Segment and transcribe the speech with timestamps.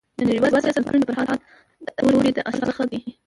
[0.17, 1.39] د نړيوال سیاست بنسټونه د فرهاد
[1.97, 2.99] داوري د اثارو څخه دی.